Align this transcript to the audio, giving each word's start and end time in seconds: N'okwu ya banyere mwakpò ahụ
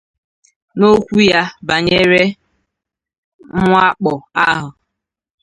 N'okwu 0.77 1.17
ya 1.31 1.41
banyere 1.67 2.21
mwakpò 3.63 4.13
ahụ 4.47 4.69